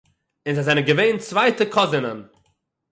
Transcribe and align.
און 0.45 0.55
זיי 0.55 0.63
זענען 0.65 0.87
געווען 0.87 1.15
צווייטע 1.27 1.65
קוזינען 1.75 2.19